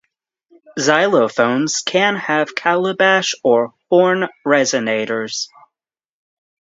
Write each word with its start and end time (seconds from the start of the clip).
Xylophones 0.79 1.85
can 1.85 2.15
have 2.15 2.55
calabash 2.55 3.35
or 3.43 3.75
horn 3.91 4.29
resonators. 4.43 5.45